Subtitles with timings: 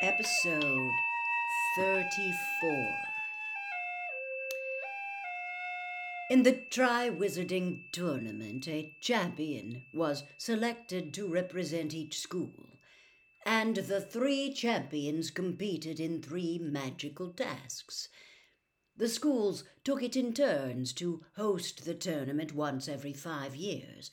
[0.00, 0.92] Episode
[1.74, 2.94] 34.
[6.30, 12.78] In the Tri-Wizarding Tournament, a champion was selected to represent each school,
[13.44, 18.08] and the three champions competed in three magical tasks.
[18.96, 24.12] The schools took it in turns to host the tournament once every five years,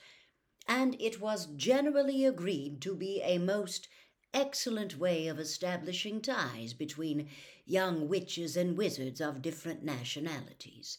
[0.68, 3.88] and it was generally agreed to be a most
[4.36, 7.30] excellent way of establishing ties between
[7.66, 10.98] young witches and wizards of different nationalities.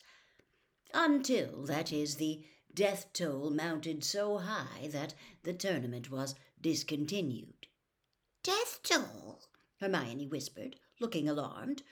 [0.95, 7.67] Until, that is, the death toll mounted so high that the tournament was discontinued.
[8.43, 9.43] Death toll?
[9.81, 11.83] Hermione whispered, looking alarmed.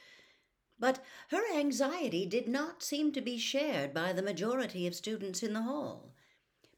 [0.79, 5.53] But her anxiety did not seem to be shared by the majority of students in
[5.53, 6.15] the hall.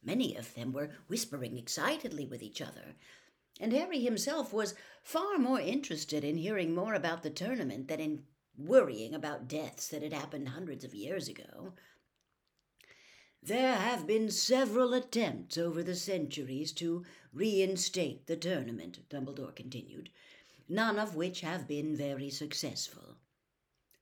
[0.03, 2.97] Many of them were whispering excitedly with each other,
[3.61, 8.25] and Harry himself was far more interested in hearing more about the tournament than in
[8.57, 11.73] worrying about deaths that had happened hundreds of years ago.
[13.43, 20.11] There have been several attempts over the centuries to reinstate the tournament, Dumbledore continued,
[20.69, 23.17] none of which have been very successful.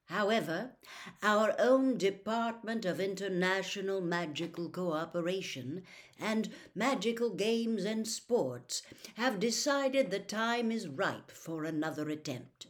[0.08, 0.76] However,
[1.22, 5.82] our own Department of International Magical Cooperation
[6.18, 8.82] and Magical Games and Sports
[9.14, 12.66] have decided the time is ripe for another attempt.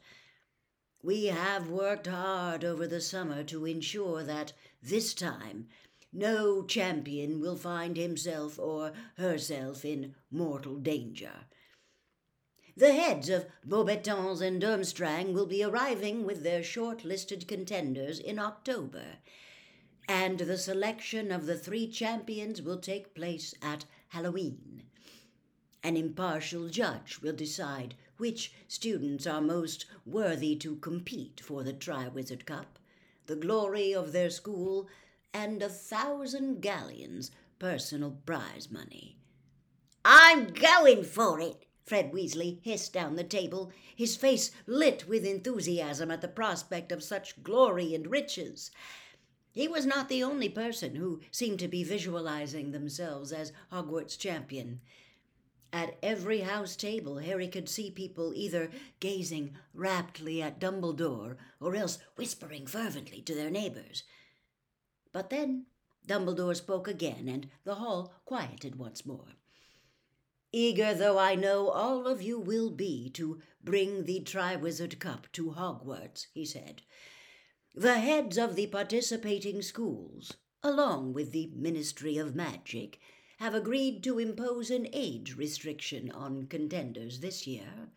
[1.02, 5.68] We have worked hard over the summer to ensure that this time
[6.12, 11.46] no champion will find himself or herself in mortal danger.
[12.76, 19.18] The heads of Beauxbatons and Durmstrang will be arriving with their short-listed contenders in October,
[20.08, 24.82] and the selection of the three champions will take place at Halloween.
[25.84, 32.44] An impartial judge will decide which students are most worthy to compete for the Triwizard
[32.44, 32.80] Cup,
[33.26, 34.88] the glory of their school,
[35.32, 39.16] and a thousand galleons personal prize money.
[40.04, 46.10] I'm going for it, Fred Weasley hissed down the table, his face lit with enthusiasm
[46.10, 48.70] at the prospect of such glory and riches.
[49.52, 54.80] He was not the only person who seemed to be visualizing themselves as Hogwarts champion.
[55.72, 61.98] At every house table, Harry could see people either gazing raptly at Dumbledore or else
[62.16, 64.04] whispering fervently to their neighbors.
[65.12, 65.66] But then
[66.06, 69.36] Dumbledore spoke again, and the hall quieted once more.
[70.56, 75.50] Eager though I know all of you will be to bring the Triwizard Cup to
[75.50, 76.82] Hogwarts, he said,
[77.74, 83.00] the heads of the participating schools, along with the Ministry of Magic,
[83.38, 87.88] have agreed to impose an age restriction on contenders this year.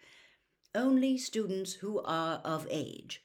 [0.73, 3.21] Only students who are of age,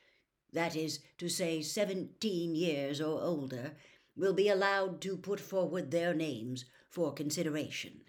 [0.53, 3.77] that is to say, seventeen years or older,
[4.15, 8.03] will be allowed to put forward their names for consideration.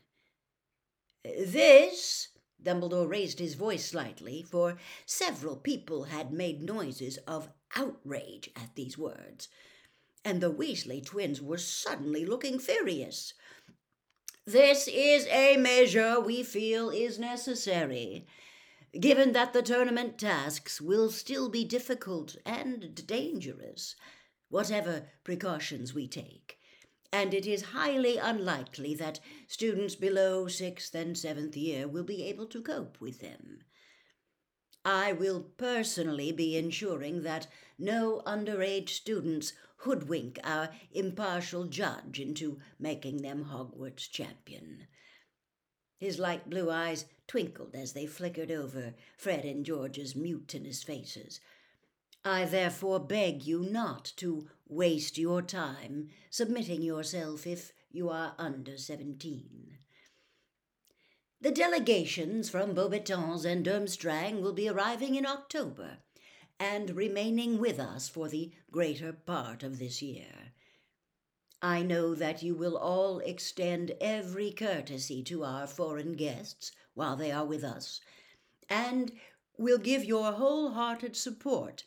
[1.23, 2.27] This,
[2.61, 8.97] Dumbledore raised his voice slightly, for several people had made noises of outrage at these
[8.97, 9.47] words,
[10.25, 13.33] and the Weasley twins were suddenly looking furious.
[14.45, 18.27] This is a measure we feel is necessary,
[18.99, 23.95] given that the tournament tasks will still be difficult and dangerous,
[24.49, 26.59] whatever precautions we take
[27.13, 32.47] and it is highly unlikely that students below sixth and seventh year will be able
[32.47, 33.59] to cope with them.
[34.83, 37.45] I will personally be ensuring that
[37.77, 44.87] no underage students hoodwink our impartial judge into making them Hogwarts champion.
[45.99, 51.39] His light blue eyes twinkled as they flickered over Fred and George's mutinous faces.
[52.25, 58.77] I therefore beg you not to waste your time submitting yourself if you are under
[58.77, 59.77] seventeen.
[61.41, 65.97] The delegations from Beauxbatons and Durmstrang will be arriving in October
[66.57, 70.53] and remaining with us for the greater part of this year.
[71.61, 77.31] I know that you will all extend every courtesy to our foreign guests while they
[77.31, 77.99] are with us,
[78.69, 79.11] and
[79.57, 81.83] will give your wholehearted support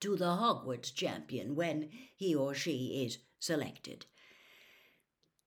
[0.00, 4.06] to the Hogwarts champion when he or she is selected.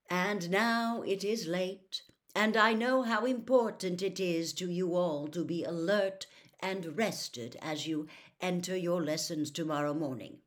[0.09, 2.03] And now it is late,
[2.35, 6.27] and I know how important it is to you all to be alert
[6.59, 8.07] and rested as you
[8.39, 10.39] enter your lessons tomorrow morning.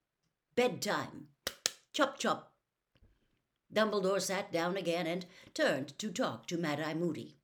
[0.54, 1.28] Bedtime.
[1.92, 2.52] Chop chop.
[3.72, 7.36] Dumbledore sat down again and turned to talk to Mad Eye Moody.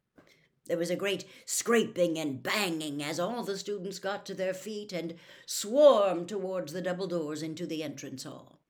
[0.66, 4.92] There was a great scraping and banging as all the students got to their feet
[4.92, 8.60] and swarmed towards the double doors into the entrance hall.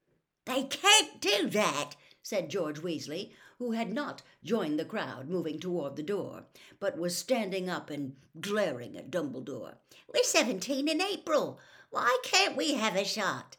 [0.47, 1.91] They can't do that,
[2.23, 6.45] said George Weasley, who had not joined the crowd moving toward the door,
[6.81, 9.75] but was standing up and glaring at Dumbledore.
[10.13, 11.61] We're seventeen in April.
[11.91, 13.57] Why can't we have a shot?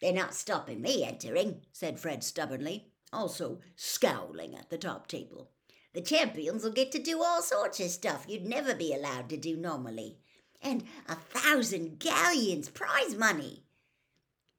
[0.00, 5.50] They're not stopping me entering, said Fred stubbornly, also scowling at the top table.
[5.92, 9.36] The champions will get to do all sorts of stuff you'd never be allowed to
[9.36, 10.18] do normally.
[10.62, 13.64] And a thousand galleons prize money.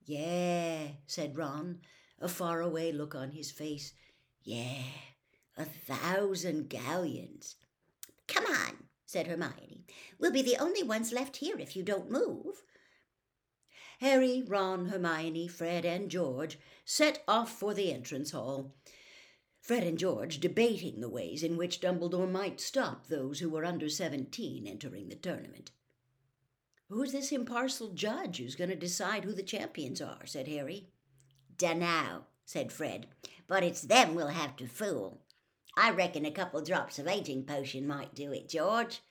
[0.06, 1.80] Yeah, said Ron,
[2.20, 3.94] a faraway look on his face.
[4.44, 4.84] Yeah,
[5.58, 7.56] a thousand galleons.
[8.28, 9.86] Come on, said Hermione.
[10.20, 12.64] We'll be the only ones left here if you don't move.
[14.00, 18.74] Harry, Ron, Hermione, Fred, and George set off for the entrance hall.
[19.62, 23.88] Fred and George debating the ways in which Dumbledore might stop those who were under
[23.90, 25.72] seventeen entering the tournament.
[26.90, 30.26] Who's this impartial judge who's going to decide who the champions are?
[30.26, 30.90] said Harry.
[31.58, 33.08] Dunno, said Fred,
[33.48, 35.22] but it's them we'll have to fool.
[35.78, 39.02] I reckon a couple drops of aging potion might do it, George.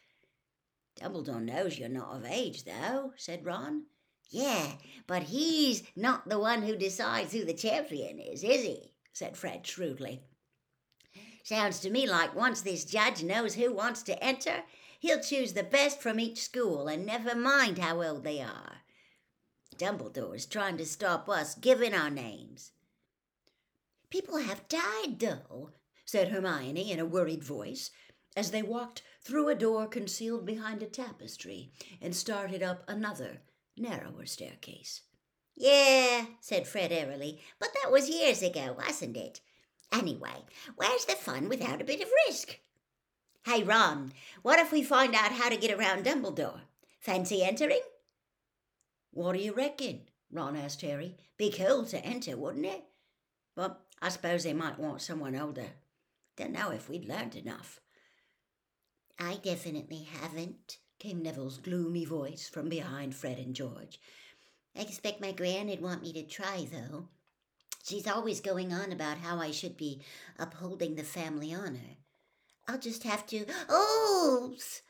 [1.00, 3.84] Dumbledore knows you're not of age, though, said Ron.
[4.28, 4.72] Yeah,
[5.06, 8.92] but he's not the one who decides who the champion is, is he?
[9.12, 10.22] said Fred shrewdly.
[11.42, 14.64] Sounds to me like once this judge knows who wants to enter,
[14.98, 18.78] he'll choose the best from each school and never mind how old they are.
[19.76, 22.72] Dumbledore's trying to stop us giving our names.
[24.10, 25.70] People have died, though,
[26.04, 27.90] said Hermione in a worried voice,
[28.36, 31.70] as they walked through a door concealed behind a tapestry
[32.00, 33.40] and started up another,
[33.76, 35.02] narrower staircase.
[35.56, 39.40] Yeah, said Fred airily, but that was years ago, wasn't it?
[39.92, 40.44] Anyway,
[40.76, 42.58] where's the fun without a bit of risk?
[43.44, 46.60] Hey, Ron, what if we find out how to get around Dumbledore?
[47.00, 47.80] Fancy entering?
[49.12, 50.02] What do you reckon?
[50.30, 51.16] Ron asked Harry.
[51.36, 52.84] Be cool to enter, wouldn't it?
[53.56, 55.70] But I suppose they might want someone older.
[56.36, 57.80] Don't know if we'd learned enough.
[59.18, 64.00] I definitely haven't, came Neville's gloomy voice from behind Fred and George.
[64.76, 67.08] I expect my gran'd want me to try, though.
[67.90, 70.00] She's always going on about how I should be
[70.38, 71.96] upholding the family honor.
[72.68, 73.46] I'll just have to.
[73.68, 74.82] Oops!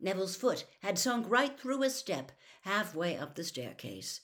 [0.00, 4.22] Neville's foot had sunk right through a step halfway up the staircase.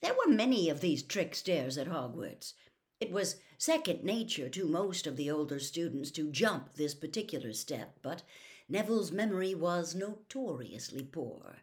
[0.00, 2.54] There were many of these trick stairs at Hogwarts.
[3.00, 7.98] It was second nature to most of the older students to jump this particular step,
[8.00, 8.22] but
[8.66, 11.58] Neville's memory was notoriously poor.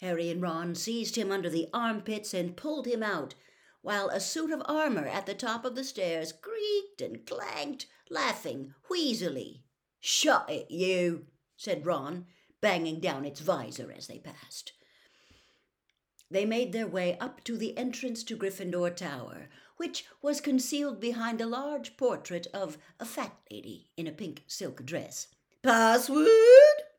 [0.00, 3.34] Harry and Ron seized him under the armpits and pulled him out
[3.82, 8.74] while a suit of armor at the top of the stairs creaked and clanked, laughing
[8.88, 9.64] wheezily.
[10.00, 11.26] Shut it, you,
[11.56, 12.26] said Ron,
[12.60, 14.72] banging down its visor as they passed.
[16.30, 21.40] They made their way up to the entrance to Gryffindor Tower, which was concealed behind
[21.40, 25.26] a large portrait of a fat lady in a pink silk dress.
[25.62, 26.28] Password,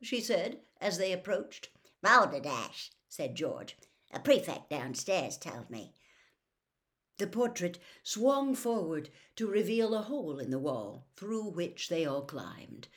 [0.02, 1.70] she said as they approached.
[2.02, 3.76] Balderdash, said George.
[4.12, 5.94] A prefect downstairs told me.
[7.18, 12.22] The portrait swung forward to reveal a hole in the wall through which they all
[12.22, 12.88] climbed.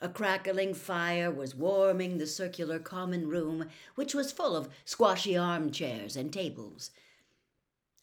[0.00, 6.14] A crackling fire was warming the circular common room, which was full of squashy armchairs
[6.14, 6.90] and tables.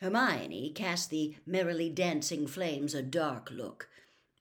[0.02, 3.88] Hermione cast the merrily dancing flames a dark look,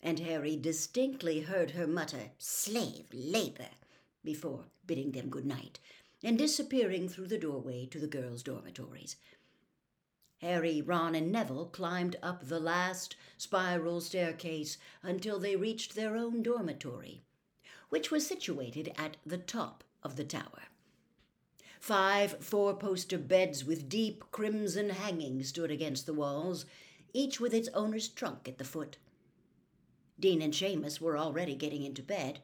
[0.03, 3.69] and Harry distinctly heard her mutter, Slave labor,
[4.25, 5.79] before bidding them good night,
[6.23, 9.17] and disappearing through the doorway to the girls' dormitories.
[10.41, 16.43] Harry, Ron, and Neville climbed up the last spiral staircase until they reached their own
[16.43, 17.23] dormitory,
[17.91, 20.63] which was situated at the top of the tower.
[21.79, 26.65] Five four poster beds with deep crimson hangings stood against the walls,
[27.13, 28.97] each with its owner's trunk at the foot.
[30.19, 32.41] Dean and Seamus were already getting into bed.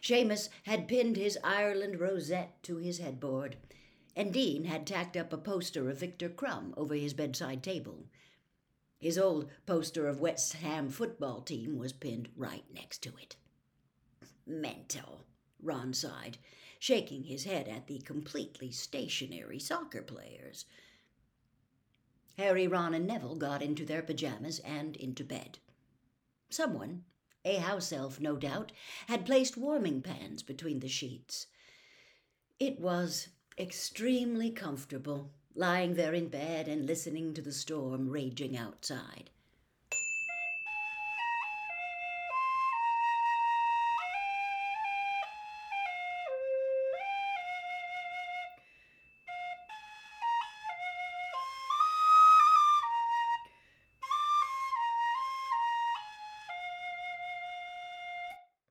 [0.00, 3.56] Seamus had pinned his Ireland rosette to his headboard
[4.16, 8.06] and Dean had tacked up a poster of Viktor Krum over his bedside table.
[8.98, 13.36] His old poster of West Ham football team was pinned right next to it.
[14.46, 15.24] Mental,
[15.60, 16.38] Ron sighed,
[16.78, 20.64] shaking his head at the completely stationary soccer players.
[22.36, 25.58] Harry, Ron, and Neville got into their pajamas and into bed.
[26.50, 27.04] Someone,
[27.44, 28.72] a house elf no doubt,
[29.06, 31.46] had placed warming pans between the sheets.
[32.58, 33.28] It was
[33.58, 39.30] extremely comfortable, lying there in bed and listening to the storm raging outside.